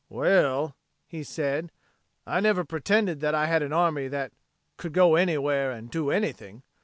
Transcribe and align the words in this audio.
"Well," 0.09 0.75
he 1.05 1.21
said, 1.21 1.71
"I 2.25 2.39
never 2.39 2.65
pretended 2.65 3.23
I 3.23 3.45
had 3.45 3.61
an 3.61 3.71
army 3.71 4.07
that 4.07 4.31
'could 4.75 4.93
go 4.93 5.13
anywhere 5.13 5.69
and 5.69 5.91
do 5.91 6.09
anything!' 6.09 6.63